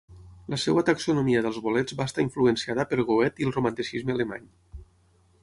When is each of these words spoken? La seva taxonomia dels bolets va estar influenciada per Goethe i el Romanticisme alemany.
La 0.51 0.57
seva 0.61 0.83
taxonomia 0.87 1.43
dels 1.47 1.59
bolets 1.65 1.97
va 1.99 2.07
estar 2.11 2.25
influenciada 2.25 2.87
per 2.95 3.07
Goethe 3.11 3.45
i 3.45 3.49
el 3.51 3.55
Romanticisme 3.59 4.17
alemany. 4.17 4.51